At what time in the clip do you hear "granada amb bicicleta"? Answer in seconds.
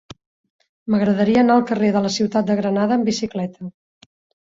2.65-3.73